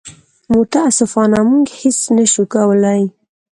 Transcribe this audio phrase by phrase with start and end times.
[0.55, 3.01] متاسفانه موږ هېڅ نه شو کولی.